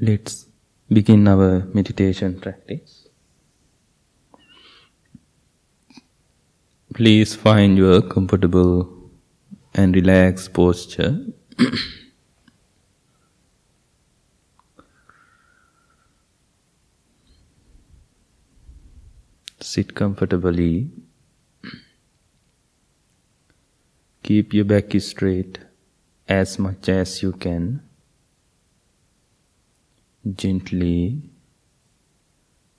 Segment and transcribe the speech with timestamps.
[0.00, 0.46] let's
[0.88, 3.08] begin our meditation practice.
[6.94, 9.10] Please find your comfortable
[9.74, 11.26] and relaxed posture.
[19.60, 20.90] Sit comfortably.
[24.22, 25.58] Keep your back straight
[26.28, 27.87] as much as you can.
[30.26, 31.22] Gently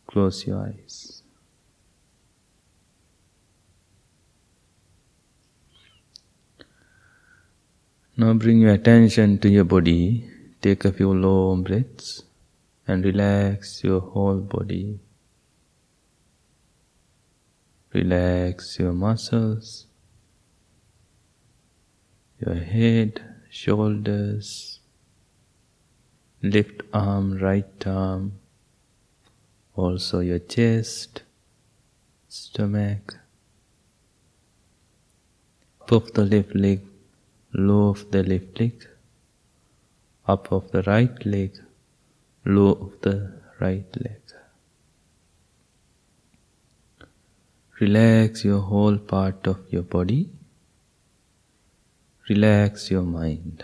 [0.07, 1.23] close your eyes.
[8.17, 10.29] Now bring your attention to your body.
[10.61, 12.23] Take a few long breaths
[12.85, 14.99] and relax your whole body.
[17.93, 19.87] Relax your muscles,
[22.45, 24.68] your head, shoulders,
[26.41, 28.33] left arm, right arm,
[29.75, 31.23] also your chest,
[32.27, 33.19] stomach,
[35.81, 36.81] up of the left leg,
[37.53, 38.87] low of the left leg,
[40.27, 41.51] up of the right leg,
[42.45, 44.21] low of the right leg.
[47.79, 50.29] Relax your whole part of your body.
[52.27, 53.63] Relax your mind.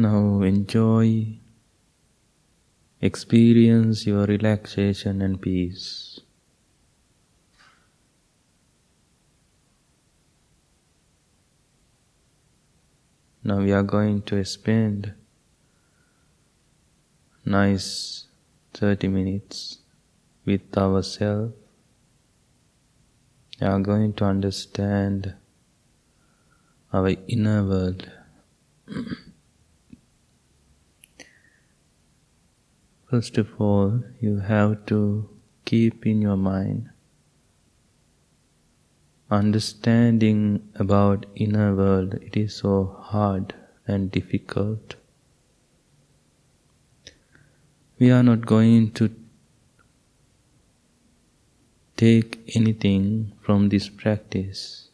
[0.00, 1.40] Now enjoy,
[3.00, 6.20] experience your relaxation and peace.
[13.42, 15.14] Now we are going to spend
[17.44, 18.26] nice
[18.74, 19.78] 30 minutes
[20.44, 21.54] with ourselves.
[23.60, 25.34] We are going to understand
[26.92, 28.08] our inner world.
[33.10, 35.30] First of all, you have to
[35.64, 36.90] keep in your mind
[39.30, 42.14] understanding about inner world.
[42.16, 43.54] It is so hard
[43.86, 44.96] and difficult.
[47.98, 49.10] We are not going to
[51.96, 54.90] take anything from this practice.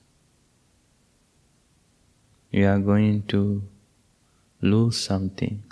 [2.52, 3.62] We are going to
[4.60, 5.64] lose something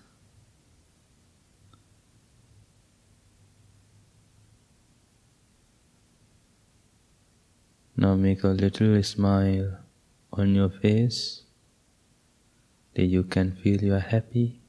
[7.97, 9.79] Now make a little smile
[10.33, 11.43] on your face
[12.95, 14.61] that you can feel you are happy.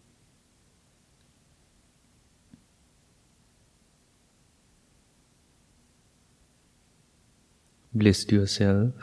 [7.96, 8.94] Bless yourself,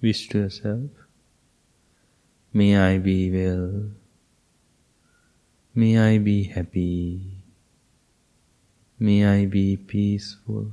[0.00, 0.90] wish to yourself,
[2.50, 3.90] may I be well,
[5.74, 7.20] may I be happy,
[8.98, 10.72] may I be peaceful.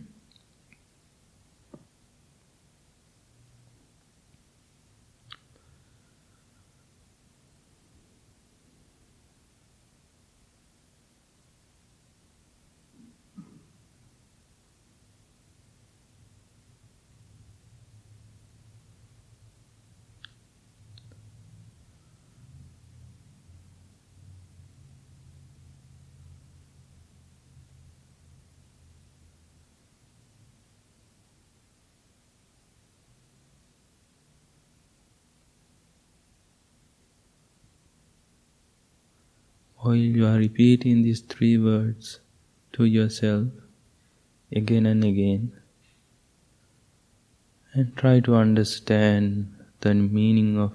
[39.91, 42.21] While you are repeating these three words
[42.71, 43.49] to yourself
[44.49, 45.51] again and again,
[47.73, 50.71] and try to understand the meaning of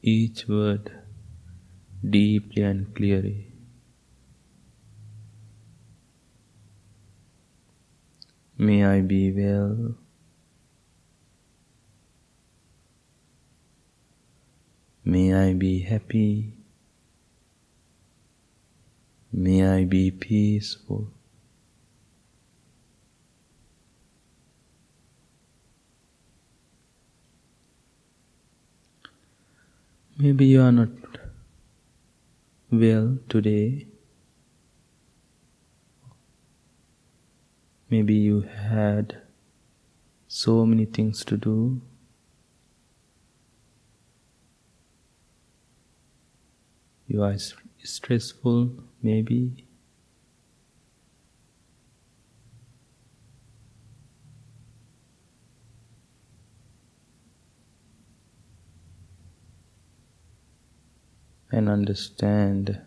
[0.00, 0.90] each word
[2.16, 3.52] deeply and clearly.
[8.56, 9.96] May I be well.
[15.04, 16.55] May I be happy.
[19.38, 21.08] May I be peaceful.
[30.16, 30.88] Maybe you are not
[32.70, 33.86] well today.
[37.90, 39.18] Maybe you had
[40.28, 41.82] so many things to do.
[47.06, 47.36] You are
[47.84, 48.70] stressful,
[49.02, 49.66] maybe.
[61.56, 62.78] and understand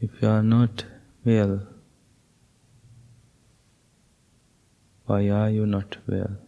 [0.00, 0.84] if you are not
[1.24, 1.60] well,
[5.04, 6.45] why are you not well?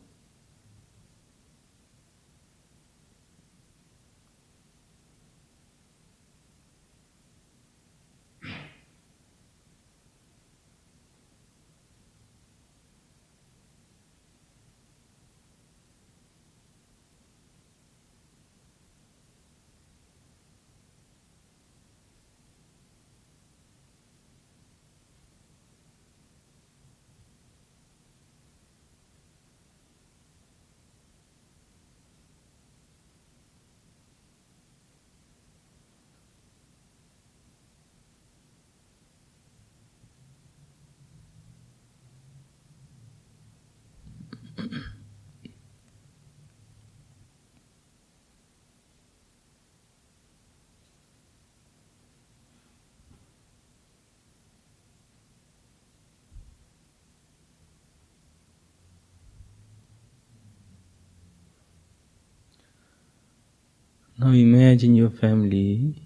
[64.29, 66.03] Now imagine your family,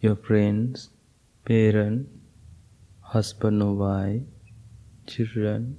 [0.00, 0.88] your friends,
[1.44, 2.08] parents,
[3.02, 4.22] husband or wife,
[5.06, 5.76] children,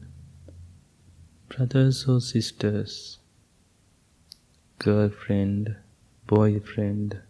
[1.47, 3.17] brothers or sisters,
[4.77, 5.77] girlfriend,
[6.27, 7.21] boyfriend,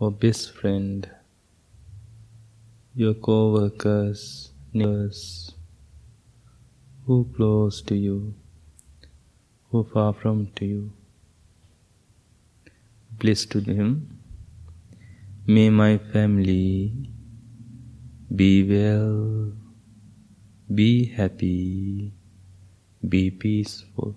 [0.00, 1.08] or best friend,
[2.96, 5.54] your co workers, neighbors,
[7.06, 8.34] who close to you,
[9.70, 10.97] who far from to you
[13.18, 14.20] bliss to them.
[15.46, 16.92] May my family
[18.34, 19.52] be well,
[20.72, 22.12] be happy,
[23.08, 24.14] be peaceful.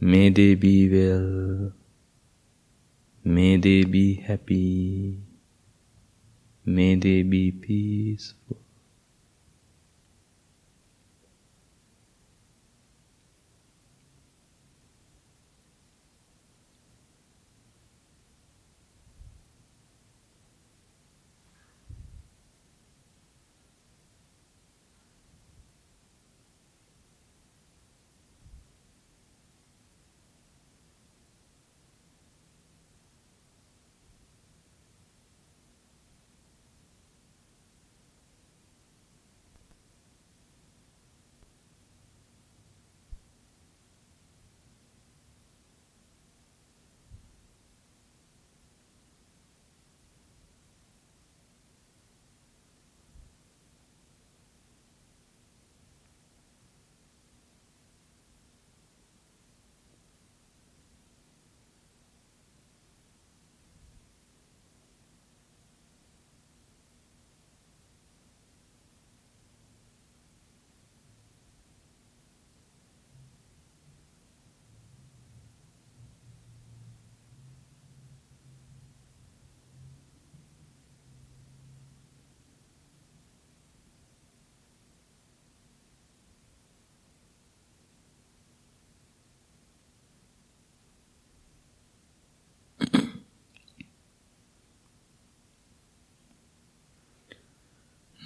[0.00, 1.72] May they be well,
[3.22, 5.20] may they be happy,
[6.64, 8.63] may they be peaceful.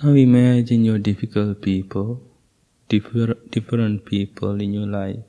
[0.01, 2.23] Now imagine your difficult people,
[2.89, 5.25] differ, different people in your life.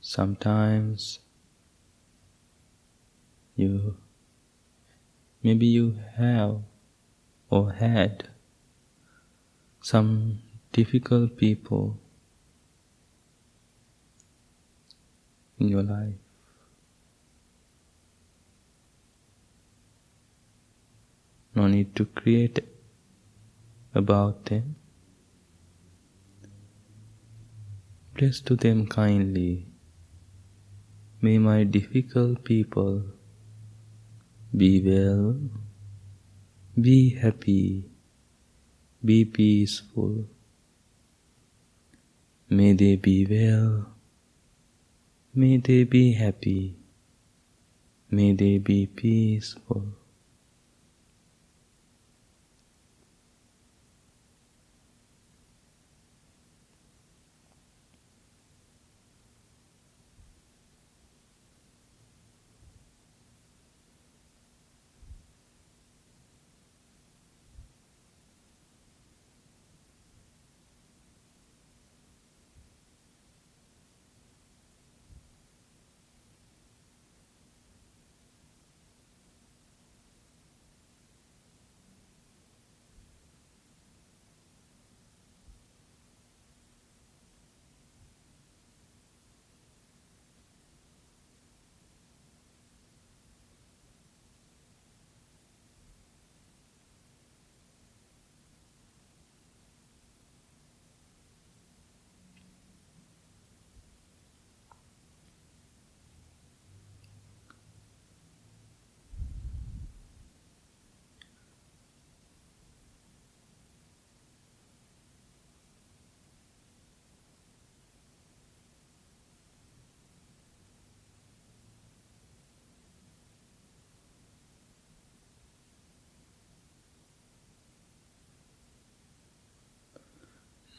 [0.00, 1.18] Sometimes
[3.54, 3.98] you
[5.42, 6.62] maybe you have
[7.50, 8.28] or had
[9.82, 10.38] some
[10.72, 11.98] difficult people
[15.58, 16.14] in your life.
[21.54, 22.58] No need to create
[23.96, 24.76] about them.
[28.14, 29.66] Bless to them kindly.
[31.22, 33.02] May my difficult people
[34.54, 35.40] be well,
[36.80, 37.90] be happy,
[39.04, 40.28] be peaceful.
[42.48, 43.86] May they be well,
[45.34, 46.76] may they be happy,
[48.10, 50.05] may they be peaceful.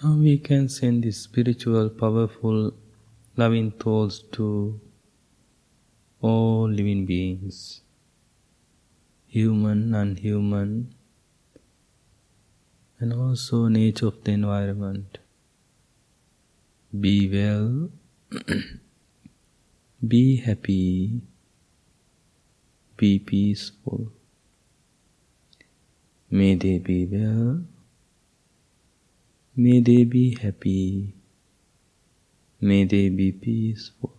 [0.04, 2.72] Now we can send this spiritual, powerful,
[3.36, 4.80] loving thoughts to
[6.22, 7.82] all living beings,
[9.26, 10.94] human, non-human,
[13.00, 15.18] and also nature of the environment.
[17.00, 17.90] Be well,
[20.08, 21.22] be happy,
[22.98, 24.12] be peaceful.
[26.30, 27.64] May they be well
[29.60, 31.16] May they be happy.
[32.62, 34.17] May they be peaceful.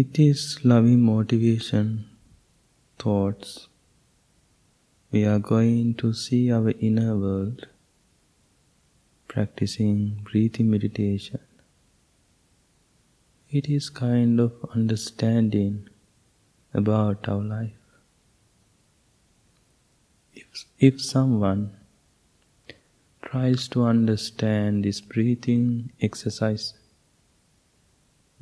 [0.00, 2.06] With these loving motivation
[2.98, 3.68] thoughts,
[5.12, 7.66] we are going to see our inner world
[9.28, 11.40] practicing breathing meditation.
[13.50, 15.86] It is kind of understanding
[16.72, 17.84] about our life.
[20.32, 21.76] If, if someone
[23.20, 26.72] tries to understand this breathing exercise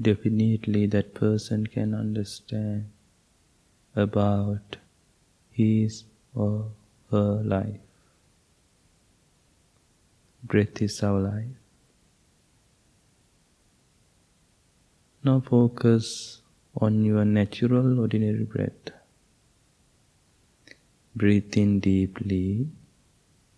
[0.01, 2.91] definitely that person can understand
[3.97, 4.77] about
[5.51, 6.71] his or
[7.11, 7.81] her life.
[10.45, 11.57] Breath is our life.
[15.25, 16.43] Now focus
[16.77, 18.93] on your natural ordinary breath.
[21.17, 22.69] Breathe in deeply,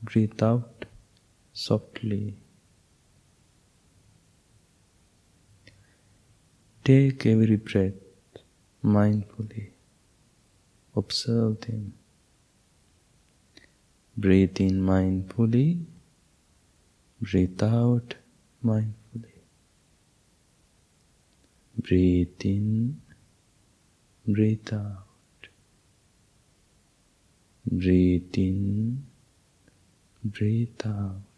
[0.02, 0.86] breathe out
[1.52, 2.34] softly.
[6.82, 7.92] Take every breath
[8.84, 9.70] mindfully.
[10.96, 11.92] Observe them.
[14.16, 15.84] Breathe in mindfully.
[17.20, 18.14] Breathe out
[18.64, 19.40] mindfully.
[21.78, 23.00] Breathe in,
[24.26, 25.48] breathe out.
[27.66, 29.04] Breathe in,
[30.24, 31.29] breathe out.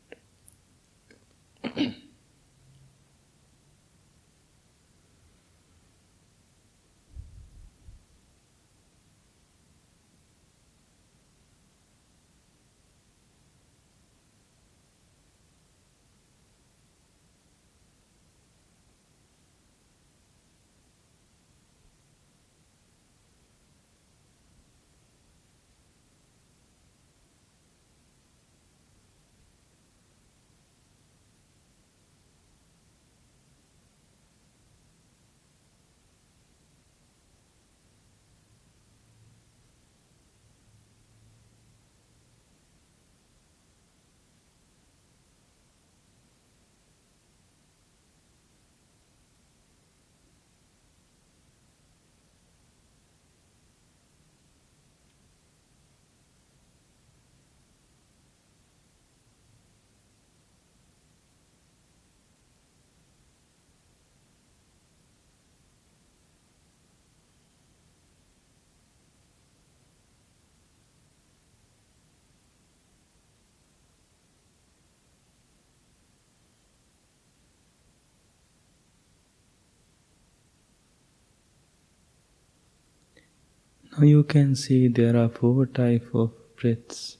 [83.92, 87.18] Now you can see there are four types of breaths.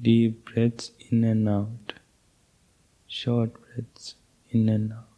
[0.00, 1.94] Deep breaths in and out,
[3.08, 4.14] short breaths
[4.50, 5.09] in and out.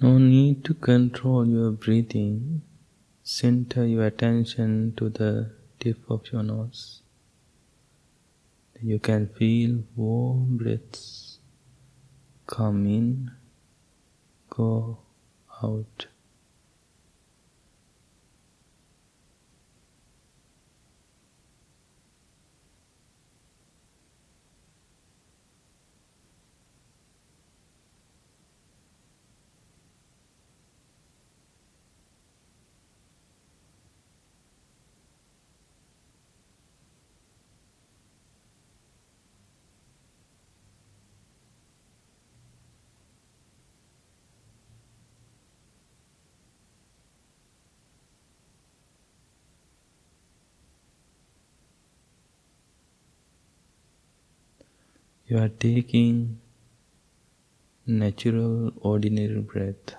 [0.00, 2.62] No need to control your breathing.
[3.24, 7.02] Center your attention to the tip of your nose.
[8.80, 11.38] You can feel warm breaths
[12.46, 13.30] come in,
[14.48, 14.98] go
[15.62, 16.06] out.
[55.30, 56.40] You are taking
[57.86, 59.94] natural, ordinary breath.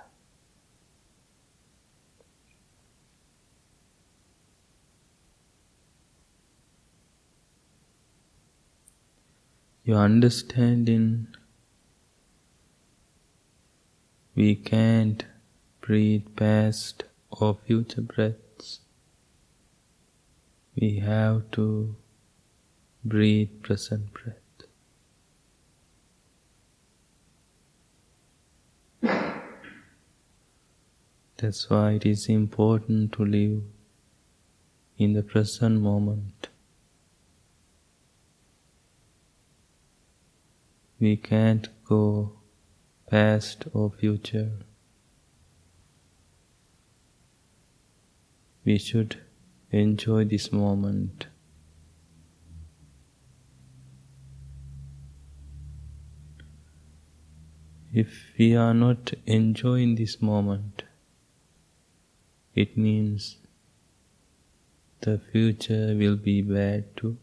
[9.84, 11.28] You are understanding
[14.34, 15.26] we can't
[15.80, 18.80] breathe past or future breaths.
[20.76, 21.96] We have to
[23.06, 24.49] breathe present breath.
[31.41, 33.62] That's why it is important to live
[34.97, 36.49] in the present moment.
[40.99, 42.34] We can't go
[43.10, 44.52] past or future.
[48.65, 49.15] We should
[49.71, 51.28] enjoy this moment.
[57.93, 60.84] If we are not enjoying this moment,
[62.56, 63.38] it means
[65.02, 67.18] the future will be bad too.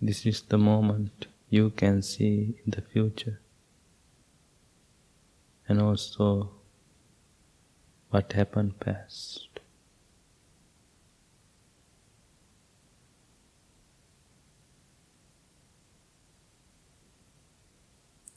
[0.00, 3.38] This is the moment you can see in the future
[5.68, 6.50] and also
[8.08, 9.49] what happened past.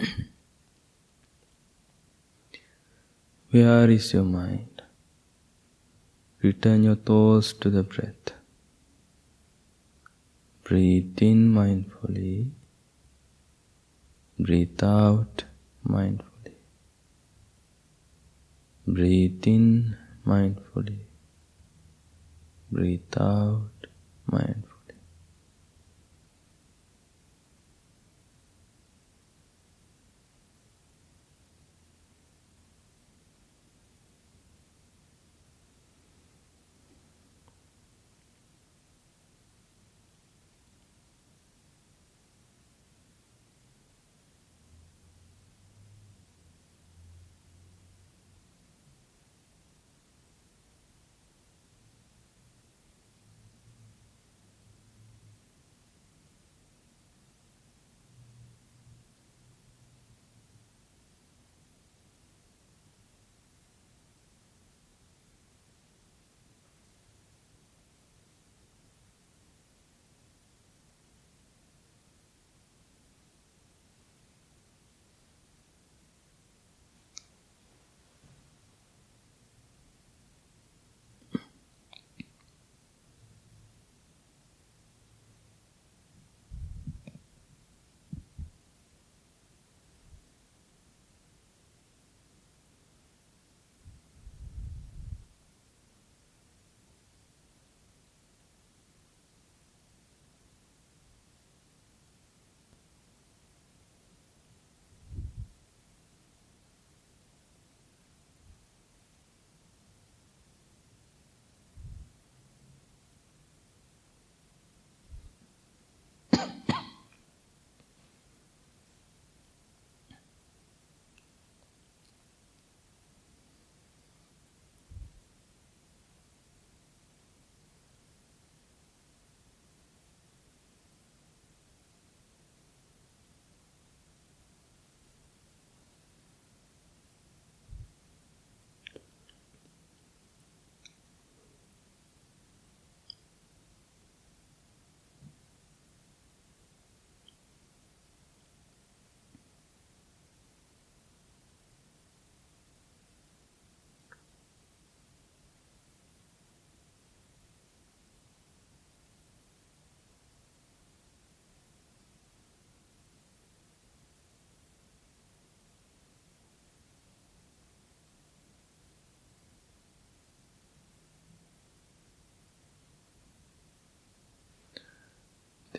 [3.50, 4.82] Where is your mind?
[6.42, 8.32] Return your thoughts to the breath.
[10.64, 12.50] Breathe in mindfully.
[14.38, 15.44] Breathe out
[15.86, 16.54] mindfully.
[18.86, 21.00] Breathe in mindfully.
[22.70, 23.86] Breathe out
[24.30, 24.69] mindfully.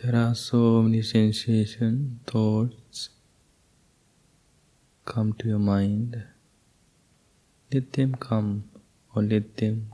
[0.02, 3.10] There are so many sensations, thoughts
[5.04, 6.24] come to your mind.
[7.72, 8.64] Let them come
[9.14, 9.92] or let them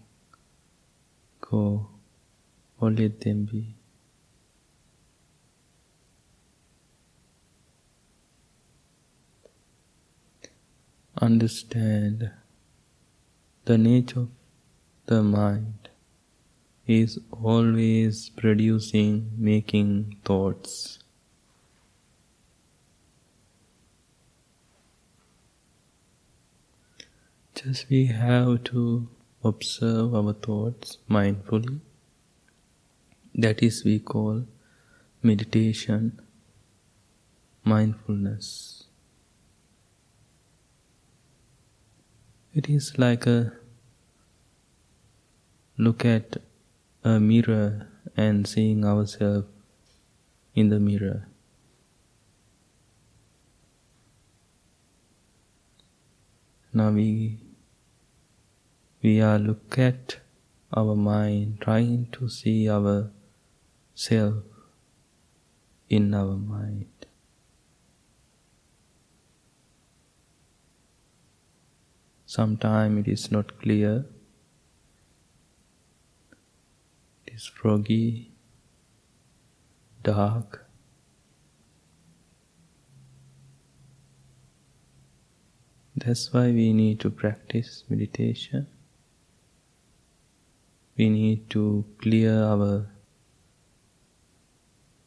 [1.43, 1.91] go
[2.81, 3.75] or let them be.
[11.21, 12.31] Understand
[13.67, 14.31] the nature of
[15.05, 15.88] the mind
[16.89, 20.99] is always producing, making thoughts.
[27.55, 29.09] Just we have to
[29.45, 31.81] observe our thoughts mindfully.
[33.35, 34.47] That is we call
[35.23, 36.19] meditation,
[37.65, 38.85] mindfulness.
[42.55, 43.53] It is like a
[45.77, 46.39] look at
[47.05, 49.47] a mirror and seeing ourselves
[50.55, 51.29] in the mirror.
[56.73, 57.39] Now we
[59.03, 60.19] we are look at
[60.73, 63.11] our mind trying to see our
[63.95, 64.45] self
[65.89, 66.99] in our mind
[72.29, 74.05] Sometimes it is not clear
[77.27, 78.33] it is foggy
[80.03, 80.59] dark
[85.95, 88.67] that's why we need to practice meditation
[90.99, 92.87] we need to clear our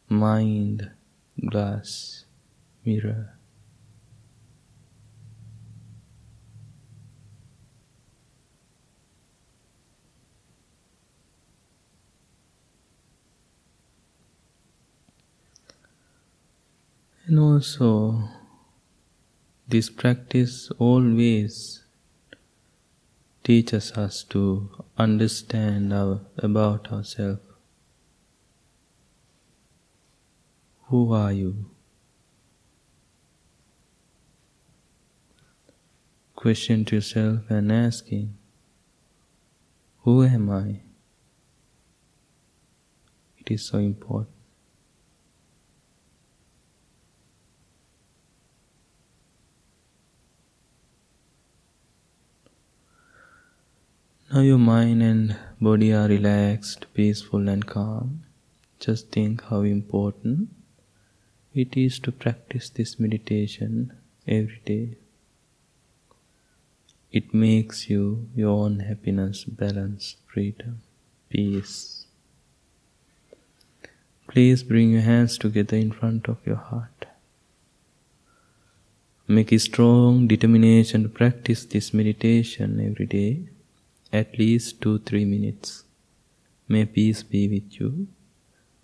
[0.08, 0.90] mind
[1.50, 2.26] glass
[2.86, 3.41] mirror.
[17.32, 18.28] And also,
[19.66, 21.82] this practice always
[23.42, 27.40] teaches us to understand our, about ourselves.
[30.88, 31.68] Who are you?
[36.36, 38.34] Question to yourself and asking,
[40.02, 40.82] Who am I?
[43.38, 44.41] It is so important.
[54.34, 58.24] Now your mind and body are relaxed, peaceful, and calm.
[58.80, 60.48] Just think how important
[61.54, 63.92] it is to practice this meditation
[64.26, 64.96] every day.
[67.12, 70.82] It makes you your own happiness, balance, freedom,
[71.30, 72.06] peace.
[74.30, 77.06] Please bring your hands together in front of your heart.
[79.28, 83.50] Make a strong determination to practice this meditation every day
[84.13, 85.85] at least two, three minutes.
[86.69, 88.09] May peace be with you.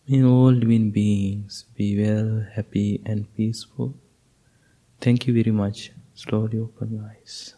[0.06, 3.94] May all living beings be well, happy, and peaceful.
[5.00, 5.92] Thank you very much.
[6.14, 7.54] Slowly open your eyes.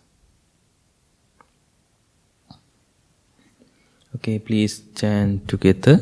[4.16, 6.00] Okay, please chant together.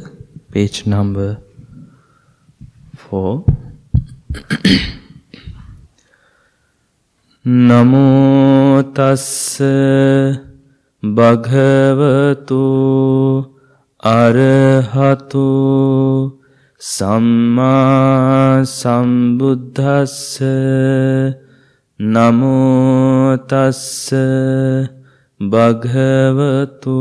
[0.52, 1.40] Page number
[2.94, 3.44] four.
[7.46, 9.60] නමෝ තස්ස
[11.15, 12.63] භගවතු
[13.99, 15.47] අරහතු
[16.81, 20.39] සම්මා සම්බුද්ධස්ස
[21.99, 23.87] නමෝතස්ස
[25.41, 26.99] භගවතු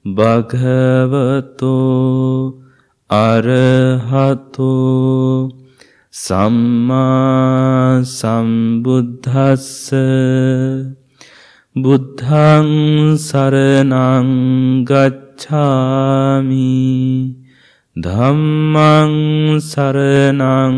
[0.04, 1.72] භගවතෝ
[3.10, 4.68] අරහතෝ
[6.14, 9.90] සම්මා සම්බුද්ධස්ස
[11.76, 12.68] බුද්ධං
[13.18, 14.28] සරණං
[14.84, 16.52] ගච්ඡාමි
[17.96, 19.12] ධම්මං
[19.64, 20.76] සරණං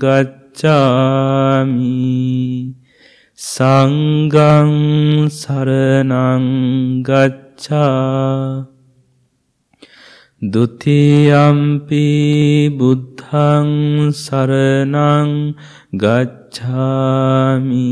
[0.00, 1.98] ගච්ඡාමි
[3.38, 4.70] සංඝං
[5.34, 6.46] සරණං
[7.02, 8.64] ගච්ඡාමි ගච්ඡා
[10.42, 12.06] ဒ ුතියම්පි
[12.78, 13.68] බුද්ධං
[14.16, 15.30] සරණං
[16.02, 17.84] ගච්ඡාමි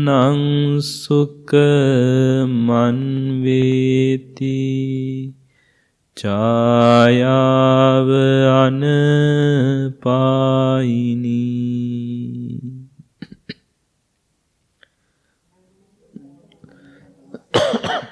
[2.69, 4.57] මන්වේති
[6.17, 8.09] ඡායාව
[8.65, 10.09] අනපායිනි
[17.53, 18.08] Thank you.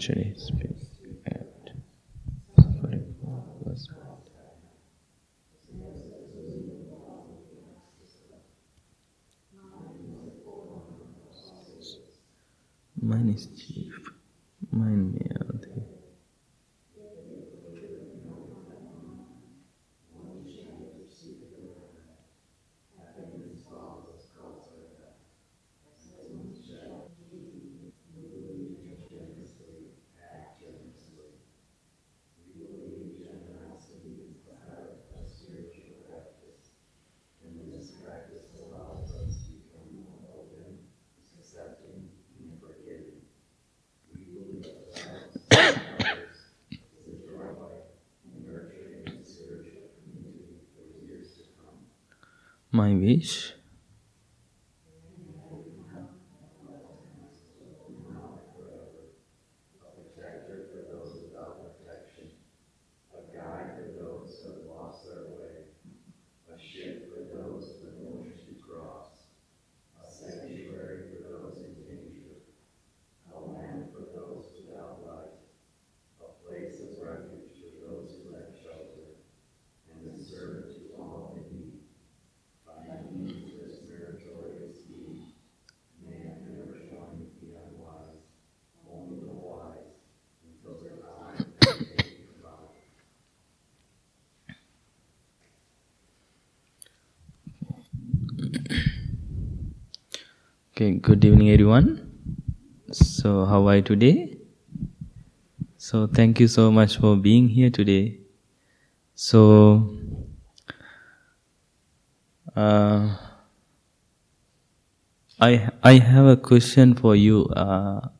[0.00, 0.70] Manjari speak
[1.26, 1.46] at
[2.56, 3.14] suffering.
[13.02, 13.92] Mine is chief.
[14.72, 15.18] Mine
[52.80, 53.52] my wish
[100.80, 102.08] Okay, good evening, everyone.
[102.90, 104.38] So, how are you today?
[105.76, 108.20] So, thank you so much for being here today.
[109.14, 109.90] So,
[112.56, 113.16] uh,
[115.40, 117.46] I I have a question for you.
[117.46, 118.10] Uh,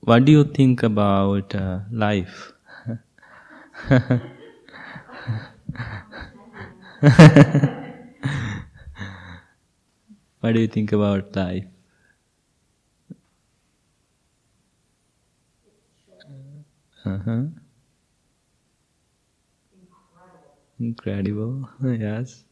[0.00, 2.52] what do you think about uh, life?
[10.40, 11.64] what do you think about life?
[17.04, 17.44] Uh-huh.
[20.78, 21.70] Incredible.
[21.82, 22.44] yes.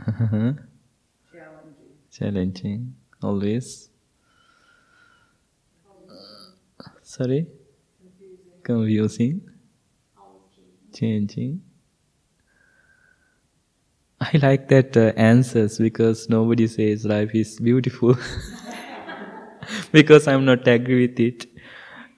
[0.00, 0.52] Uh-huh.
[1.30, 1.96] challenging.
[2.10, 2.94] Challenging.
[3.22, 3.90] Always.
[7.02, 7.46] Sorry?
[8.62, 9.40] Confusing.
[10.92, 11.62] Changing.
[14.32, 18.16] I like that uh, answers because nobody says life is beautiful.
[19.92, 21.46] because I'm not agree with it.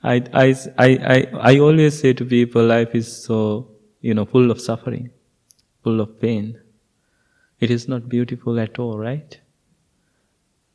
[0.03, 3.69] I, I, I, I, I always say to people life is so,
[4.01, 5.11] you know, full of suffering,
[5.83, 6.59] full of pain.
[7.61, 9.39] It is not beautiful at all, right?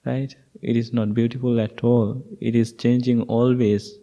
[0.06, 0.36] Right?
[0.62, 2.24] It is not beautiful at all.
[2.42, 3.96] It is changing always.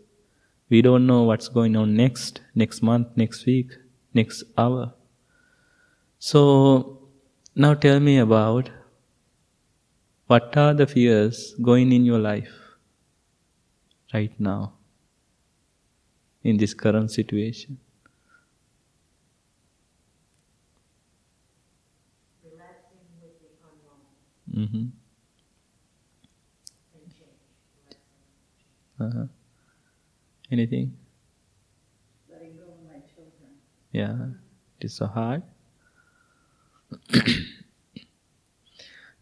[0.68, 3.70] We don't know what's going on next, next month, next week,
[4.14, 4.94] next hour.
[6.18, 6.99] So,
[7.60, 8.70] now tell me about
[10.28, 12.52] what are the fears going in your life
[14.12, 14.72] right now
[16.42, 17.78] in this current situation?
[22.44, 24.88] Relaxing with the unknown Mm-hmm.
[26.94, 27.40] and change.
[28.98, 29.18] Relaxing.
[29.18, 29.26] Uh-huh.
[30.50, 30.96] Anything?
[32.30, 33.60] Letting go of my children.
[33.92, 34.30] Yeah,
[34.78, 35.42] it is so hard.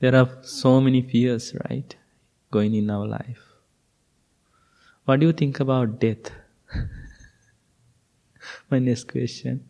[0.00, 1.94] there are so many fears, right,
[2.50, 3.42] going in our life.
[5.06, 6.30] What do you think about death?
[8.70, 9.64] My next question.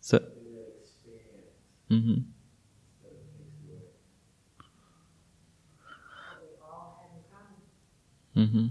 [0.00, 0.18] So,
[1.90, 2.22] mm-hmm.
[6.40, 7.62] We all have in common.
[8.36, 8.66] Mm-hmm.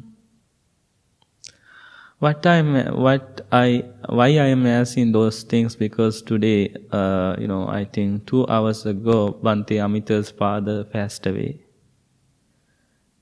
[2.19, 7.67] What I'm, what I, why I am asking those things because today, uh, you know,
[7.67, 11.59] I think two hours ago, Bante Amita's father passed away,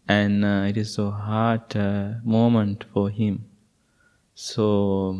[0.08, 3.46] and uh, it is so hard uh, moment for him.
[4.36, 5.18] So,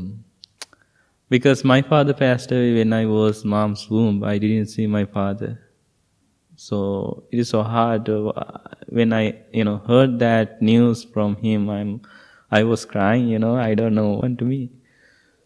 [1.30, 5.60] because my father passed away when I was mom's womb, I didn't see my father.
[6.62, 8.34] So it is so hard uh,
[8.90, 11.70] when I, you know, heard that news from him.
[11.70, 12.02] I'm,
[12.52, 13.30] I was crying.
[13.30, 14.70] You know, I don't know what to me.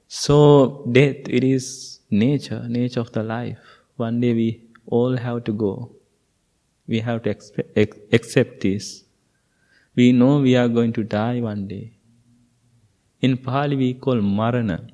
[0.07, 3.59] So death, it is nature, nature of the life.
[3.97, 5.91] One day we all have to go.
[6.87, 9.03] We have to expe- ex- accept this.
[9.95, 11.93] We know we are going to die one day.
[13.21, 14.87] In Pali we call marana.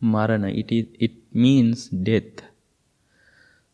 [0.00, 2.44] Marana, it is, it means death.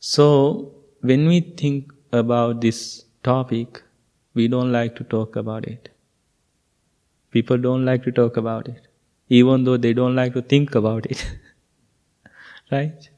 [0.01, 3.83] So when we think about this topic,
[4.35, 5.89] we don't like to talk about it.
[7.31, 8.87] People don't like to talk about it,
[9.29, 11.25] even though they don't like to think about it.
[12.73, 13.09] right?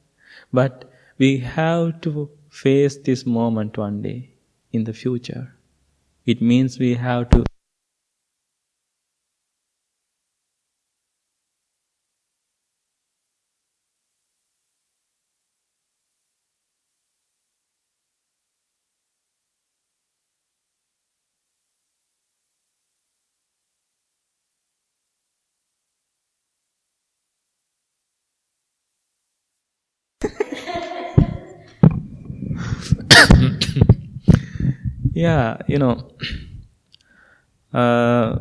[0.53, 4.31] But we have to face this moment one day
[4.73, 5.55] in the future.
[6.27, 7.45] It means we have to
[35.13, 36.11] yeah, you know,
[37.73, 38.37] uh,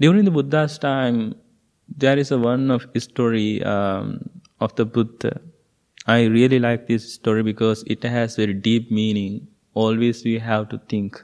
[0.00, 1.34] during the Buddha's time,
[1.96, 4.28] there is a one of story um,
[4.60, 5.40] of the Buddha.
[6.06, 9.46] I really like this story because it has very deep meaning.
[9.74, 11.22] Always we have to think.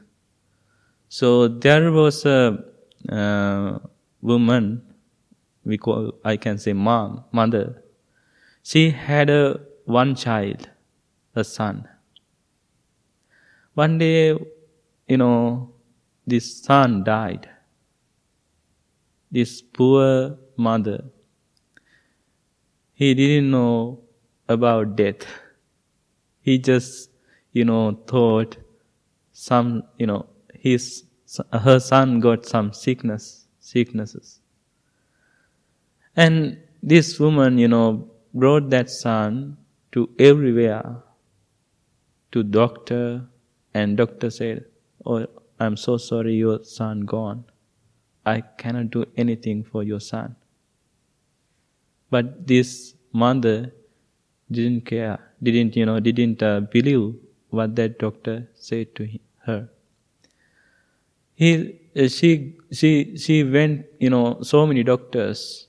[1.09, 2.63] So there was a
[3.09, 3.79] uh,
[4.23, 4.83] woman,
[5.65, 7.83] we call I can say mom, mother.
[8.63, 10.69] She had a one child,
[11.35, 11.89] a son.
[13.73, 14.39] One day,
[15.07, 15.73] you know,
[16.27, 17.49] this son died.
[19.31, 21.05] This poor mother,
[22.93, 24.01] he didn't know
[24.49, 25.27] about death.
[26.41, 27.11] He just,
[27.53, 28.59] you know, thought
[29.33, 31.05] some, you know, his
[31.53, 34.41] her son got some sickness sicknesses.
[36.17, 39.57] And this woman, you know, brought that son
[39.93, 41.03] to everywhere,
[42.33, 43.27] to doctor,
[43.75, 44.65] and doctor said,
[45.05, 45.27] "Oh,
[45.59, 47.45] I'm so sorry, your son gone.
[48.25, 50.37] I cannot do anything for your son."
[52.11, 53.73] But this mother
[54.51, 57.15] didn't care, didn't you know, didn't uh, believe
[57.51, 59.09] what that doctor said to
[59.45, 59.69] her.
[61.35, 65.69] He, uh, she, she, she went, you know, so many doctors.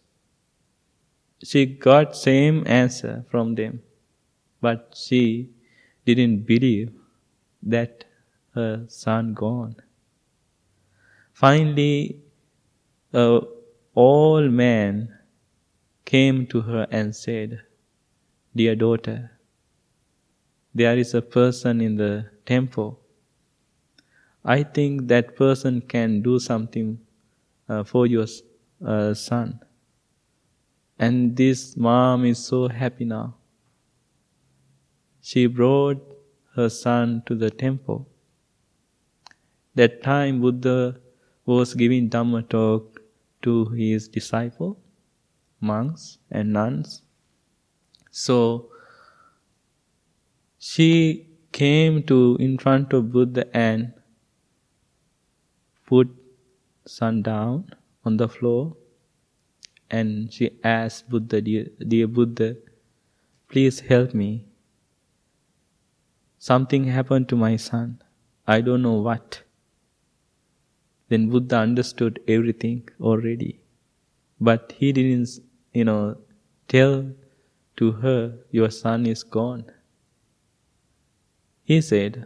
[1.44, 3.82] She got same answer from them,
[4.62, 5.50] but she
[6.06, 6.92] didn't believe
[7.64, 8.06] that
[8.56, 9.76] her son gone.
[11.34, 12.20] Finally,
[13.14, 13.42] a
[13.96, 15.14] old man
[16.06, 17.62] came to her and said,
[18.56, 19.32] Dear daughter,
[20.74, 23.00] there is a person in the temple.
[24.44, 27.00] I think that person can do something
[27.70, 28.26] uh, for your
[28.86, 29.60] uh, son.
[31.00, 33.39] And this mom is so happy now.
[35.22, 36.02] She brought
[36.56, 38.08] her son to the temple.
[39.76, 41.00] That time Buddha
[41.46, 43.02] was giving Dhamma talk
[43.44, 44.80] to his disciple,
[45.62, 47.02] monks and nuns.
[48.12, 48.70] So
[50.58, 53.94] she came to in front of Buddha and
[55.86, 56.10] put
[56.86, 57.72] son down
[58.06, 58.76] on the floor
[59.90, 62.56] and she asked Buddha, dear, dear Buddha,
[63.48, 64.49] please help me.
[66.40, 68.02] Something happened to my son.
[68.48, 69.44] I don't know what.
[71.10, 73.60] Then Buddha understood everything already.
[74.40, 75.30] But he didn't,
[75.74, 76.18] you know,
[76.68, 77.12] tell
[77.78, 79.66] to her, Your son is gone.
[81.64, 82.26] He said,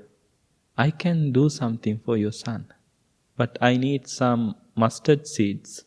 [0.77, 2.71] I can do something for your son,
[3.35, 5.85] but I need some mustard seeds.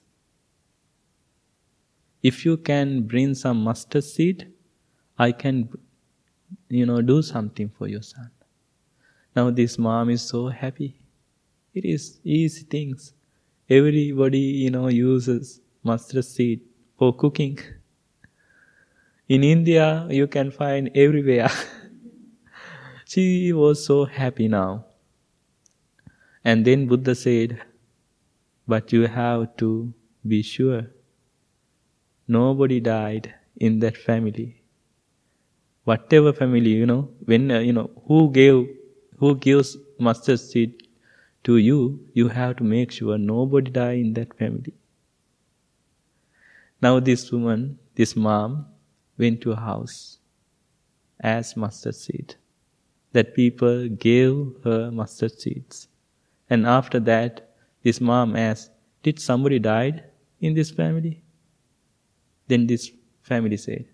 [2.23, 4.53] If you can bring some mustard seed,
[5.19, 5.71] I can,
[6.69, 8.31] you know, do something for your son.
[9.35, 10.97] Now this mom is so happy.
[11.75, 13.13] It is easy things.
[13.69, 16.61] Everybody, you know, uses mustard seed
[16.99, 17.59] for cooking.
[19.29, 21.51] In India, you can find everywhere.
[23.05, 24.87] she was so happy now.
[26.45, 27.61] And then Buddha said,
[28.69, 29.93] But you have to
[30.27, 30.87] be sure.
[32.29, 34.63] Nobody died in that family.
[35.87, 38.69] Whatever family, you know, when, uh, you know, who gave,
[39.19, 40.83] who gives mustard seed
[41.45, 44.75] to you, you have to make sure nobody die in that family.
[46.83, 48.67] Now this woman, this mom,
[49.17, 50.19] went to a house
[51.21, 52.35] as mustard seed.
[53.13, 54.35] That people gave
[54.65, 55.89] her mustard seeds.
[56.51, 58.73] And after that, this mom asked,
[59.05, 60.05] Did somebody died
[60.41, 61.23] in this family?
[62.49, 62.91] Then this
[63.23, 63.87] family said,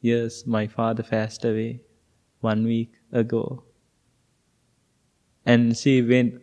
[0.00, 1.82] Yes, my father passed away
[2.40, 3.64] one week ago.
[5.46, 6.42] And she went,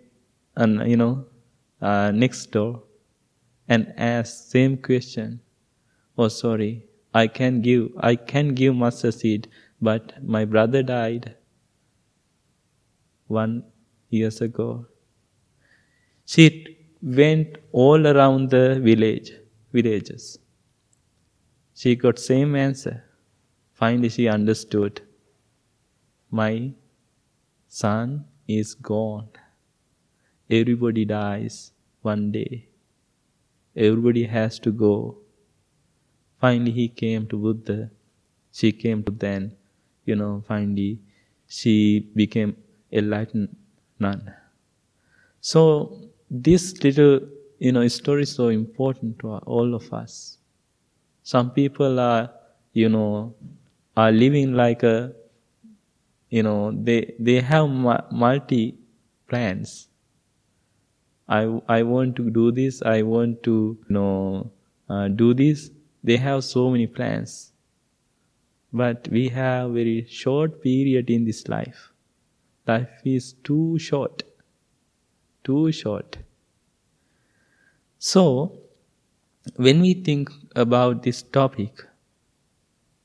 [0.55, 1.27] and you know,
[1.79, 2.83] uh, next door
[3.67, 5.41] and asked same question.
[6.17, 9.49] Oh, sorry, I can give, I can give mustard seed,
[9.81, 11.35] but my brother died
[13.27, 13.63] one
[14.09, 14.85] years ago.
[16.25, 19.31] She went all around the village,
[19.71, 20.37] villages.
[21.75, 23.02] She got same answer.
[23.83, 25.01] Finally, she understood.
[26.31, 26.71] My
[27.67, 29.27] son is gone.
[30.49, 32.69] Everybody dies one day.
[33.75, 35.17] Everybody has to go.
[36.39, 37.89] Finally, he came to Buddha.
[38.53, 39.51] She came to then,
[40.05, 40.99] you know, finally,
[41.47, 41.75] she
[42.21, 42.55] became
[42.89, 43.53] enlightened
[43.99, 44.33] nun.
[45.41, 45.63] So,
[46.31, 47.19] this little,
[47.59, 50.37] you know, story is so important to all of us.
[51.23, 52.29] Some people are,
[52.71, 53.35] you know,
[53.97, 55.13] are living like a,
[56.29, 58.77] you know, they, they have multi
[59.27, 59.87] plans.
[61.27, 64.51] I, I want to do this, I want to, you know,
[64.89, 65.69] uh, do this,
[66.03, 67.51] they have so many plans.
[68.73, 71.93] But we have very short period in this life.
[72.67, 74.23] Life is too short.
[75.43, 76.17] Too short.
[77.97, 78.59] So,
[79.55, 81.83] when we think about this topic,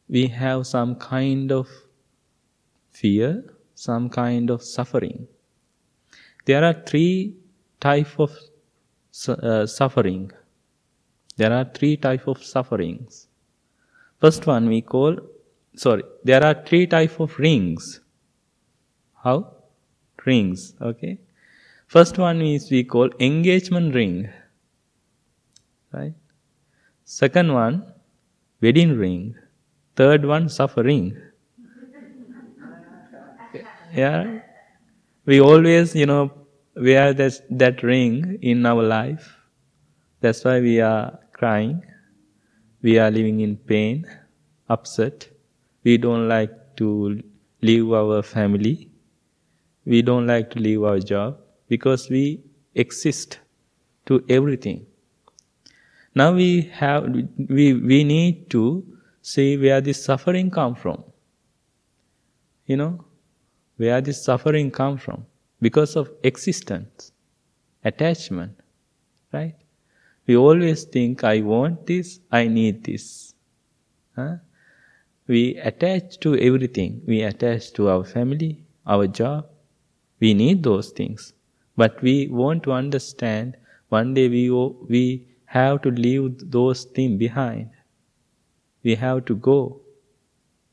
[0.09, 1.69] we have some kind of
[2.91, 3.45] fear,
[3.75, 5.27] some kind of suffering.
[6.47, 7.37] There are three
[7.81, 8.37] type of
[9.29, 10.33] uh, suffering
[11.39, 13.29] there are three type of sufferings.
[14.21, 15.17] First one we call,
[15.77, 18.01] sorry, there are three type of rings.
[19.23, 19.55] How?
[20.27, 21.19] Rings, okay.
[21.87, 24.29] First one is we call engagement ring.
[25.93, 26.15] Right?
[27.05, 27.93] Second one,
[28.61, 29.37] wedding ring.
[29.99, 31.21] Third one, suffering.
[33.93, 34.43] yeah.
[35.27, 36.31] We always, you know,
[36.77, 39.37] wear that, that ring in our life.
[40.21, 41.83] That's why we are crying.
[42.81, 44.07] We are living in pain,
[44.69, 45.27] upset.
[45.83, 47.21] We don't like to
[47.61, 48.91] leave our family.
[49.85, 51.39] We don't like to leave our job
[51.69, 52.45] because we
[52.77, 53.41] exist
[54.07, 54.87] to everything.
[56.15, 57.03] Now we have
[57.49, 58.85] we, we need to
[59.29, 61.05] see where this suffering come from.
[62.67, 63.05] You know,
[63.77, 65.25] where this suffering come from
[65.61, 67.13] because of existence,
[67.85, 68.53] attachment,
[69.33, 69.55] right?
[70.27, 73.35] We always think, I want this, I need this.
[74.17, 74.37] Huh?
[75.27, 77.03] We attach to everything.
[77.07, 79.47] We attach to our family, our job.
[80.21, 81.33] We need those things.
[81.77, 83.57] But we want to understand
[83.89, 87.71] one day we, we have to leave those things behind.
[88.89, 89.83] We have to go.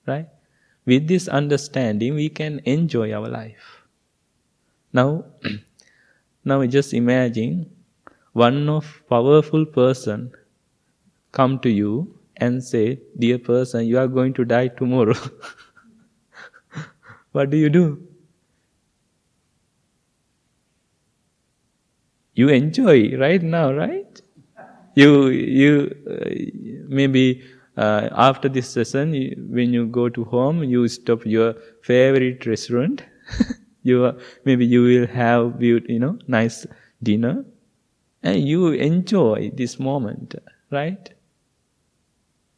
[0.07, 0.28] Right?
[0.86, 3.82] With this understanding, we can enjoy our life.
[4.93, 5.26] Now,
[6.45, 7.70] now just imagine
[8.32, 10.32] one of powerful person
[11.34, 15.16] come to you and say, dear person, you are going to die tomorrow.
[17.34, 18.07] what do you do?
[22.34, 24.22] You enjoy right now, right?
[24.95, 26.30] You, you, uh,
[26.88, 27.43] maybe
[27.78, 33.04] uh, after this session, you, when you go to home, you stop your favorite restaurant.
[33.84, 36.66] you maybe you will have you know nice
[37.04, 37.46] dinner,
[38.24, 40.36] and you enjoy this moment,
[40.72, 41.10] right?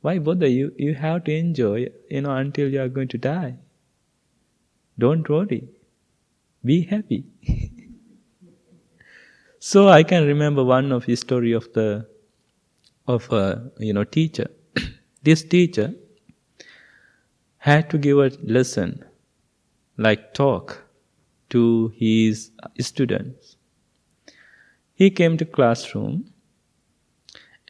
[0.02, 0.74] Why bother you?
[0.78, 3.56] You have to enjoy, you know, until you are going to die.
[5.00, 5.68] Don't worry.
[6.64, 7.26] Be happy.
[9.60, 12.08] so I can remember one of the story of the
[13.08, 14.50] of a you know teacher.
[15.28, 15.94] This teacher
[17.58, 19.04] had to give a lesson,
[19.98, 20.84] like talk,
[21.50, 23.58] to his students.
[24.94, 26.32] He came to classroom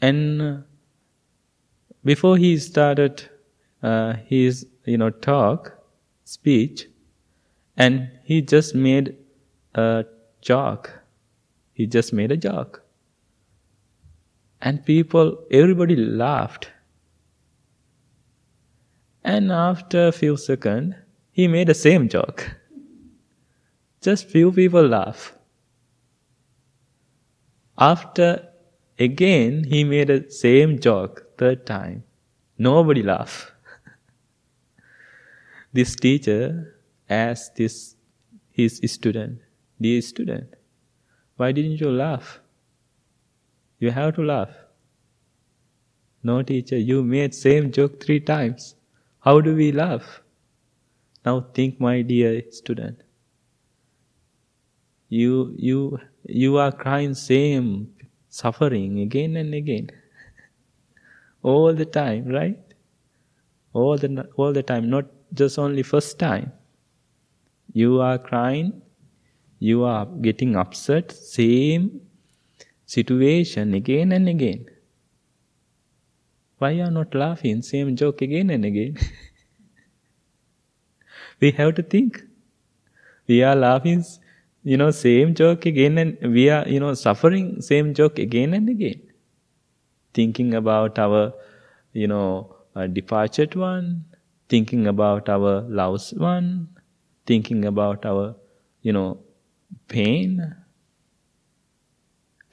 [0.02, 0.64] and
[2.04, 3.24] before he started
[3.82, 5.74] uh, his you know talk
[6.26, 6.88] speech
[7.76, 9.16] and he just made
[9.74, 10.06] a
[10.42, 10.92] joke.
[11.74, 12.82] He just made a joke.
[14.62, 16.72] And people everybody laughed
[19.36, 20.96] and after a few seconds
[21.40, 22.46] he made the same joke
[24.10, 25.24] just few people laugh
[27.78, 28.30] after
[28.98, 32.04] again he made the same joke third time.
[32.58, 33.52] Nobody laughed.
[35.74, 36.76] this teacher
[37.08, 37.96] asked this
[38.52, 39.40] his student,
[39.80, 40.56] Dear student,
[41.36, 42.40] why didn't you laugh?
[43.78, 44.50] You have to laugh.
[46.24, 48.74] No teacher, you made same joke three times.
[49.28, 50.22] How do we laugh?
[51.26, 53.02] Now think, my dear student.
[55.10, 56.00] You you
[56.44, 57.68] you are crying same
[58.30, 59.90] suffering again and again
[61.44, 62.58] all the time, right?
[63.74, 66.54] All the, all the time, not just only first time.
[67.74, 68.82] You are crying,
[69.60, 72.00] you are getting upset, same
[72.86, 74.68] situation again and again.
[76.58, 78.98] Why are not laughing, same joke again and again?
[81.40, 82.24] we have to think.
[83.28, 84.04] We are laughing,
[84.64, 88.70] you know, same joke again and we are, you know, suffering same joke again and
[88.70, 89.02] again
[90.14, 91.34] thinking about our,
[91.94, 94.06] you know, uh, departed one,
[94.50, 96.68] thinking about our lost one,
[97.26, 98.36] thinking about our,
[98.82, 99.20] you know,
[99.88, 100.56] pain.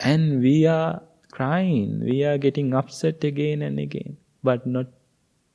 [0.00, 1.02] And we are
[1.34, 4.86] crying, we are getting upset again and again, but not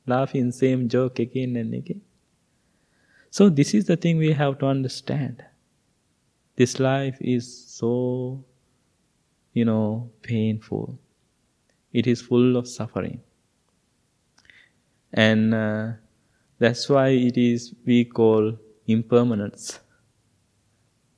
[0.06, 2.00] laughing same joke again and again.
[3.30, 5.44] So this is the thing we have to understand.
[6.56, 8.44] This life is so,
[9.52, 10.98] you know, painful
[11.92, 13.20] it is full of suffering.
[15.12, 15.92] And uh,
[16.58, 18.56] that's why it is we call
[18.86, 19.80] impermanence.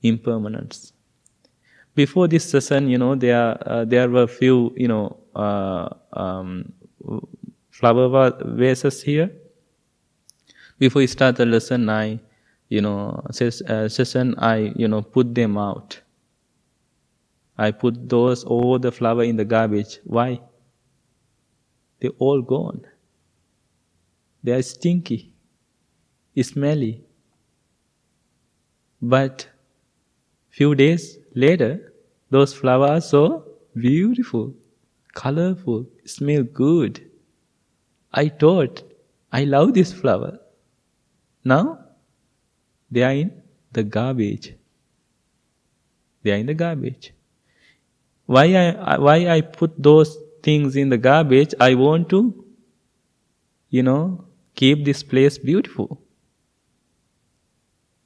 [0.03, 0.93] Impermanence.
[1.95, 6.73] Before this session, you know, there uh, there were few, you know, uh, um,
[7.71, 9.31] flower vases here.
[10.79, 12.19] Before we start the lesson, I,
[12.69, 16.01] you know, uh, session, I, you know, put them out.
[17.59, 20.01] I put those all the flower in the garbage.
[20.05, 20.41] Why?
[22.01, 22.87] They're all gone.
[24.43, 25.33] They are stinky,
[26.41, 27.05] smelly.
[29.01, 29.47] But
[30.51, 31.93] few days later,
[32.31, 34.55] those flowers are so beautiful,
[35.15, 37.11] colorful, smell good.
[38.13, 38.83] I thought,
[39.33, 40.39] I love this flower.
[41.45, 41.79] Now,
[42.91, 44.55] they are in the garbage.
[46.23, 47.13] They are in the garbage.
[48.27, 51.55] Why I, why I put those things in the garbage?
[51.59, 52.45] I want to,
[53.71, 54.25] you know,
[54.55, 56.01] keep this place beautiful.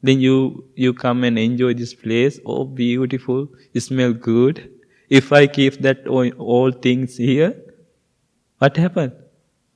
[0.03, 2.39] Then you, you come and enjoy this place.
[2.45, 3.49] Oh, beautiful.
[3.75, 4.71] It smell good.
[5.09, 7.55] If I keep that all, all things here,
[8.59, 9.13] what happened?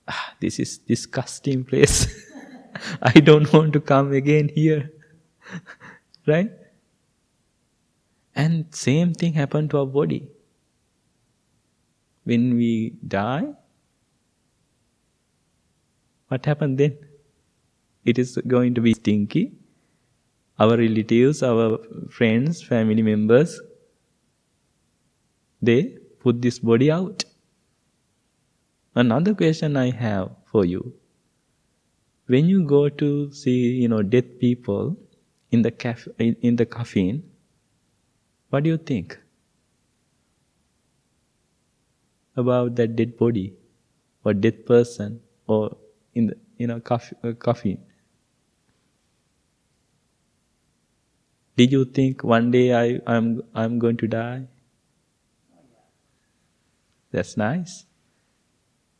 [0.08, 2.26] Ah, this is disgusting place.
[3.02, 4.90] I don't want to come again here.
[6.26, 6.50] right?
[8.34, 10.28] And same thing happened to our body.
[12.24, 13.54] When we die,
[16.28, 16.96] what happened then?
[18.04, 19.52] It is going to be stinky.
[20.60, 23.60] Our relatives, our friends, family members,
[25.60, 27.24] they put this body out.
[28.94, 30.94] Another question I have for you.
[32.26, 34.96] When you go to see, you know, dead people
[35.50, 37.22] in the caf- in the coffin,
[38.50, 39.18] what do you think
[42.36, 43.54] about that dead body
[44.24, 45.76] or dead person or
[46.14, 47.78] in the you know coffin?
[51.60, 53.26] Did you think one day I, I'm
[53.62, 54.44] I'm going to die?
[57.16, 57.74] That's nice.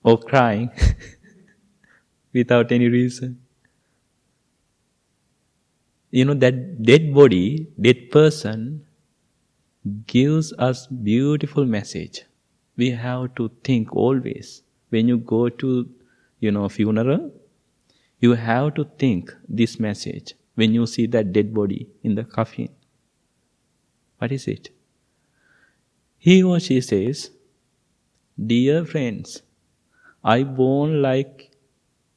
[0.03, 0.71] Or crying
[2.39, 3.39] without any reason.
[6.11, 8.67] You know that dead body, dead person
[10.15, 12.25] gives us beautiful message.
[12.77, 14.53] We have to think always.
[14.91, 15.89] When you go to,
[16.41, 17.33] you know, funeral,
[18.19, 22.69] you have to think this message when you see that dead body in the coffin.
[24.19, 24.71] What is it?
[26.19, 27.31] He or she says,
[28.53, 29.43] Dear friends,
[30.23, 31.51] I born like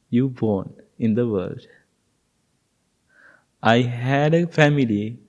[0.10, 1.66] you born in the world.
[3.64, 5.20] I had a family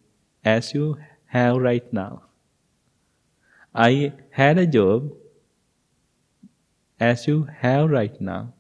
[0.45, 2.23] as you have right now.
[3.75, 5.13] I had a job
[6.99, 8.55] as you have right now.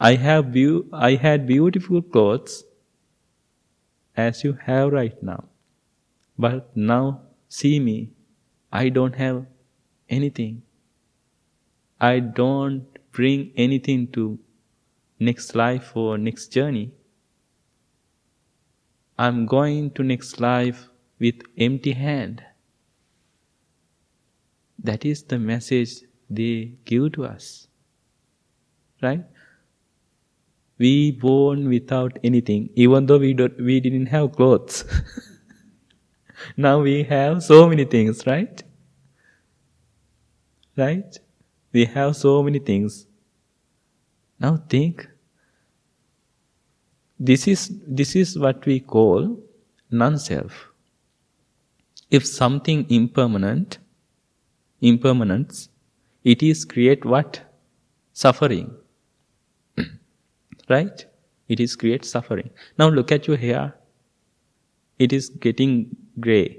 [0.00, 2.64] I have beau- I had beautiful clothes
[4.18, 5.44] as you have right now.
[6.38, 8.12] But now see me.
[8.72, 9.46] I don't have
[10.10, 10.62] anything.
[12.00, 14.40] I don't bring anything to
[15.20, 16.92] next life or next journey.
[19.18, 20.88] I'm going to next life
[21.18, 22.42] with empty hand.
[24.82, 27.68] That is the message they give to us.
[29.02, 29.24] Right?
[30.78, 34.84] We born without anything, even though we don't, we didn't have clothes.
[36.56, 38.62] now we have so many things, right?
[40.76, 41.18] Right?
[41.72, 43.06] We have so many things.
[44.38, 45.08] Now think.
[47.18, 49.40] This is this is what we call
[49.90, 50.68] non-self.
[52.10, 53.78] If something impermanent,
[54.80, 55.68] impermanence,
[56.22, 57.40] it is create what?
[58.12, 58.70] Suffering.
[60.68, 61.04] Right?
[61.48, 62.50] It is create suffering.
[62.78, 63.74] Now look at your hair.
[64.98, 66.58] It is getting gray.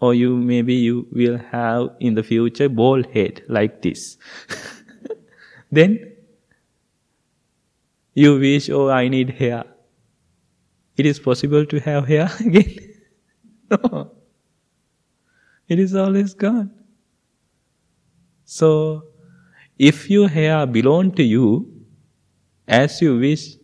[0.00, 4.16] Or you maybe you will have in the future bald head like this.
[5.72, 6.12] then
[8.14, 9.64] you wish, oh, I need hair.
[10.96, 12.74] It is possible to have hair again?
[13.70, 14.12] no.
[15.68, 16.70] It is always gone.
[18.44, 19.04] So,
[19.78, 21.77] if your hair belong to you,
[22.68, 23.56] as you wish,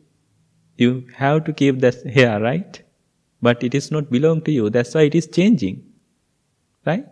[0.77, 2.83] you have to keep that hair, right?
[3.43, 4.71] But it is not belong to you.
[4.71, 5.85] That's why it is changing.
[6.87, 7.07] Right?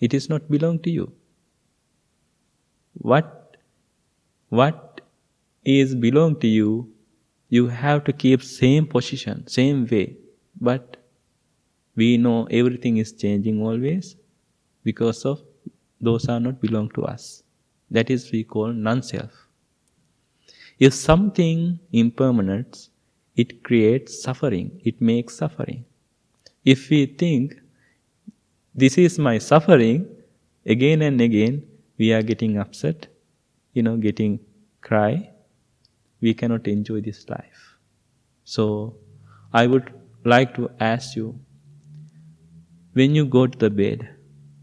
[0.00, 1.12] It is not belong to you.
[2.94, 3.56] What,
[4.50, 5.00] what
[5.64, 6.92] is belong to you,
[7.48, 10.16] you have to keep same position, same way.
[10.60, 10.98] But
[11.96, 14.16] we know everything is changing always
[14.84, 15.40] because of
[16.00, 17.42] those are not belong to us.
[17.90, 19.47] That is we call non-self.
[20.78, 22.88] If something impermanent,
[23.36, 25.84] it creates suffering, it makes suffering.
[26.64, 27.56] If we think
[28.74, 30.06] this is my suffering,
[30.66, 31.66] again and again
[31.98, 33.08] we are getting upset,
[33.72, 34.40] you know, getting
[34.80, 35.30] cry,
[36.20, 37.76] we cannot enjoy this life.
[38.44, 38.96] So
[39.52, 39.92] I would
[40.24, 41.38] like to ask you
[42.92, 44.08] when you go to the bed,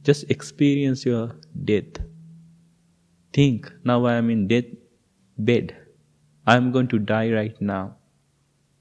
[0.04, 1.36] just experience your
[1.66, 2.00] death.
[3.34, 4.66] Think, now I am in death
[5.38, 5.76] bed.
[6.48, 7.98] I am going to die right now.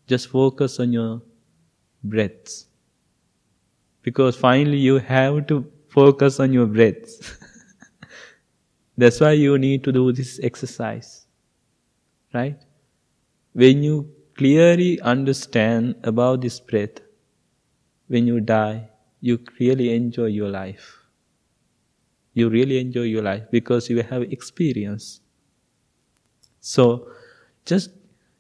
[0.07, 1.23] Just focus on your
[2.05, 2.69] breaths.
[4.03, 7.19] Because finally you have to focus on your breaths.
[8.99, 11.27] That's why you need to do this exercise.
[12.35, 12.59] Right?
[13.55, 17.01] When you clearly understand about this breath,
[18.09, 18.89] when you die,
[19.21, 21.01] you really enjoy your life.
[22.35, 25.23] You really enjoy your life because you have experience.
[26.61, 27.07] So
[27.67, 27.91] just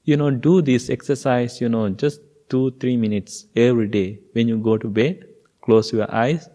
[0.04, 4.18] you know do this exercise, you know, just two, three minutes every day.
[4.32, 5.26] When you go to bed,
[5.62, 6.48] close your eyes,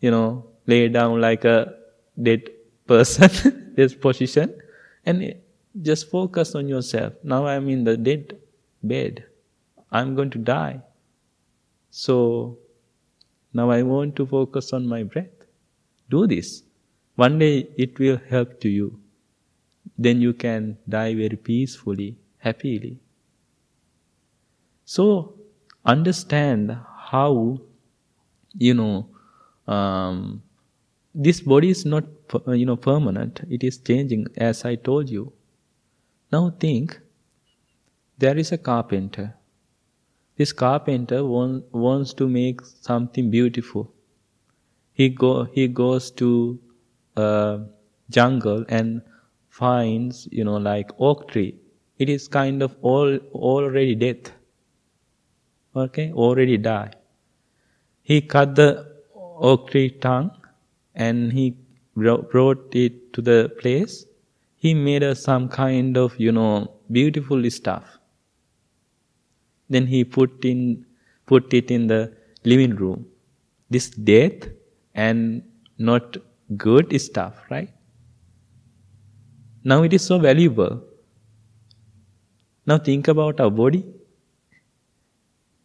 [0.00, 1.74] you know, lay down like a
[2.22, 2.50] dead
[2.86, 4.54] person, this position,
[5.06, 5.34] and
[5.82, 7.12] just focus on yourself.
[7.22, 8.36] Now I'm in the dead
[8.82, 9.24] bed.
[9.92, 10.80] I'm going to die.
[11.90, 12.58] So
[13.52, 15.30] now I want to focus on my breath.
[16.10, 16.62] Do this.
[17.16, 18.98] One day it will help to you.
[19.98, 22.98] Then you can die very peacefully, happily.
[24.84, 25.34] So
[25.84, 27.58] understand how,
[28.54, 29.08] you know,
[29.66, 30.42] um,
[31.14, 32.04] this body is not,
[32.46, 33.40] you know, permanent.
[33.50, 35.32] It is changing, as I told you.
[36.30, 37.00] Now think,
[38.18, 39.34] there is a carpenter.
[40.36, 43.92] This carpenter want, wants to make something beautiful.
[44.92, 46.58] He go he goes to
[47.16, 47.60] a
[48.10, 49.02] jungle and
[49.60, 51.54] finds you know like oak tree.
[51.98, 53.16] It is kind of all
[53.52, 54.30] already dead.
[55.74, 56.90] Okay, already die.
[58.02, 58.70] He cut the
[59.50, 60.30] oak tree tongue
[60.94, 61.56] and he
[61.96, 64.04] brought it to the place.
[64.56, 67.98] He made a, some kind of you know beautiful stuff
[69.68, 70.84] then he put in
[71.26, 72.12] put it in the
[72.44, 73.06] living room.
[73.70, 74.48] This death
[74.94, 75.42] and
[75.78, 76.16] not
[76.56, 77.70] good stuff, right?
[79.64, 80.82] Now it is so valuable.
[82.66, 83.84] Now think about our body.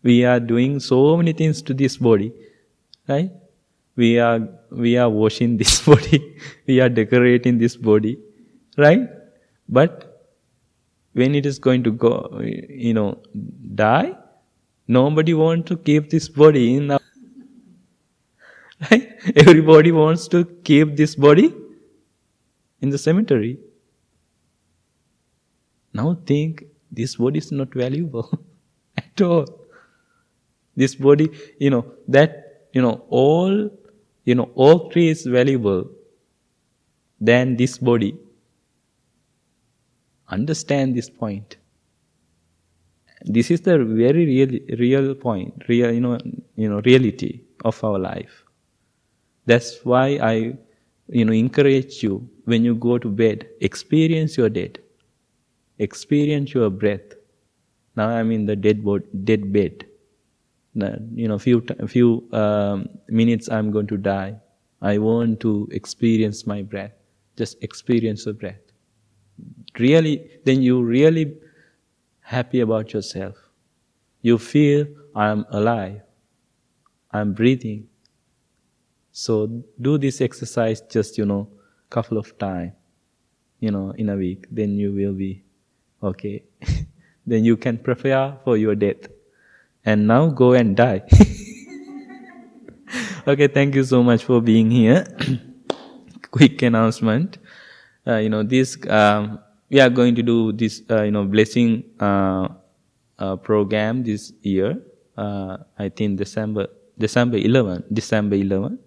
[0.04, 2.34] We are doing so many things to this body,
[3.08, 3.32] right?
[3.96, 6.20] We are we are washing this body,
[6.68, 8.18] we are decorating this body,
[8.78, 9.08] right?
[9.70, 10.10] But
[11.14, 13.22] when it is going to go, you know,
[13.76, 14.16] die,
[14.88, 16.88] nobody wants to keep this body in.
[18.92, 19.10] right?
[19.36, 21.54] Everybody wants to keep this body
[22.82, 23.60] in the cemetery.
[25.94, 28.30] Now think this body is not valuable
[28.98, 29.46] at all.
[30.76, 31.30] This body,
[31.60, 33.70] you know, that, you know, all,
[34.26, 35.90] you know, all three is valuable
[37.22, 38.18] than this body.
[40.30, 41.58] Understand this point.
[43.26, 46.18] This is the very real, real point, real, you know,
[46.56, 48.44] you know, reality of our life.
[49.46, 50.58] That's why I,
[51.10, 54.78] you know, encourage you when you go to bed, experience your death,
[55.80, 57.16] experience your breath.
[57.96, 59.86] Now I'm in the dead, bod- dead bed.
[60.76, 64.36] You know, few few um, minutes I'm going to die.
[64.82, 66.94] I want to experience my breath.
[67.38, 68.64] Just experience the breath
[69.80, 71.36] really, then you really
[72.22, 73.36] happy about yourself.
[74.22, 76.02] You feel I'm alive.
[77.12, 77.88] I'm breathing.
[79.12, 81.48] So do this exercise just, you know,
[81.90, 82.72] couple of times,
[83.60, 84.48] you know, in a week.
[84.50, 85.44] Then you will be
[86.04, 86.44] okay.
[87.26, 89.08] then you can prepare for your death.
[89.86, 91.02] And now go and die.
[93.28, 95.06] okay, thank you so much for being here.
[96.32, 97.38] Quick announcement.
[98.08, 99.40] Uh, you know, this um,
[99.70, 102.48] we are going to do this, uh, you know, blessing uh,
[103.20, 104.82] uh, program this year.
[105.18, 108.80] Uh, I think December December 11, December 11,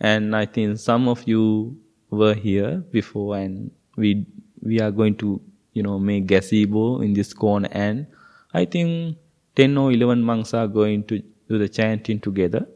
[0.00, 1.76] and I think some of you
[2.10, 4.26] were here before, and we
[4.62, 5.40] we are going to
[5.78, 8.06] you know make gazebo in this corner, and
[8.52, 9.16] I think
[9.56, 11.18] 10 or 11 monks are going to
[11.48, 12.66] do the chanting together,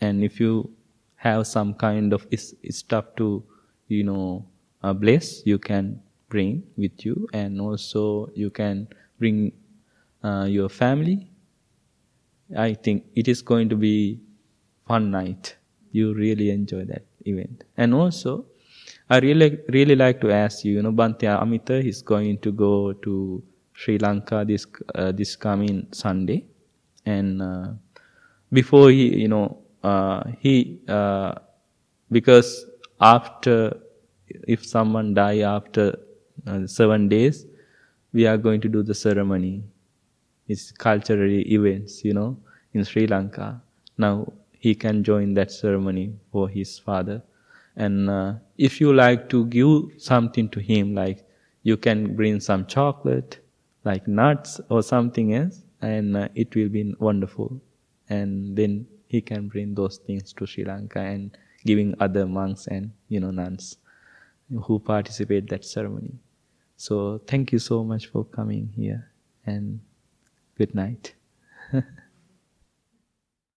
[0.00, 0.54] and if you
[1.16, 2.26] have some kind of
[2.80, 3.30] stuff to
[3.88, 4.26] you know
[4.82, 7.28] uh, bless, you can bring with you.
[7.32, 8.88] And also you can
[9.18, 9.52] bring
[10.22, 11.30] uh, your family.
[12.56, 14.20] I think it is going to be
[14.86, 15.56] fun night.
[15.90, 17.64] You really enjoy that event.
[17.76, 18.46] And also
[19.10, 22.92] i really really like to ask you you know Bhante amita is going to go
[22.92, 23.42] to
[23.74, 26.44] sri lanka this uh, this coming sunday
[27.04, 27.68] and uh,
[28.52, 31.34] before he you know uh, he uh,
[32.10, 32.66] because
[33.00, 33.76] after
[34.46, 35.98] if someone die after
[36.46, 37.46] uh, seven days,
[38.12, 39.64] we are going to do the ceremony.
[40.48, 42.36] It's cultural events, you know,
[42.72, 43.60] in Sri Lanka.
[43.98, 47.22] Now he can join that ceremony for his father.
[47.76, 51.26] And uh, if you like to give something to him, like
[51.62, 53.40] you can bring some chocolate,
[53.84, 57.60] like nuts or something else, and uh, it will be wonderful.
[58.08, 62.90] and then he can bring those things to Sri Lanka and giving other monks and
[63.08, 63.78] you know nuns
[64.64, 66.14] who participate that ceremony.
[66.76, 69.10] So thank you so much for coming here
[69.46, 69.80] and
[70.58, 71.14] good night.